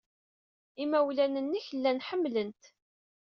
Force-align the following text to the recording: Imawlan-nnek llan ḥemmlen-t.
Imawlan-nnek 0.83 1.65
llan 1.77 2.03
ḥemmlen-t. 2.07 2.63